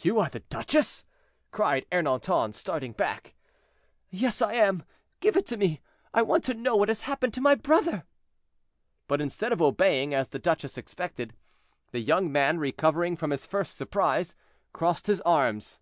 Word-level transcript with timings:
"You 0.00 0.18
are 0.20 0.30
the 0.30 0.40
duchesse!" 0.40 1.04
cried 1.50 1.84
Ernanton, 1.92 2.54
starting 2.54 2.92
back. 2.92 3.34
"Yes, 4.08 4.40
I 4.40 4.54
am. 4.54 4.84
Give 5.20 5.36
it 5.36 5.44
to 5.48 5.58
me; 5.58 5.82
I 6.14 6.22
want 6.22 6.44
to 6.44 6.54
know 6.54 6.76
what 6.76 6.88
has 6.88 7.02
happened 7.02 7.34
to 7.34 7.42
my 7.42 7.54
brother." 7.54 8.04
But 9.06 9.20
instead 9.20 9.52
of 9.52 9.60
obeying, 9.60 10.14
as 10.14 10.30
the 10.30 10.38
duchess 10.38 10.78
expected, 10.78 11.34
the 11.90 12.00
young 12.00 12.32
man, 12.32 12.56
recovering 12.58 13.18
from 13.18 13.32
his 13.32 13.44
first 13.44 13.76
surprise, 13.76 14.34
crossed 14.72 15.08
his 15.08 15.20
arms. 15.20 15.78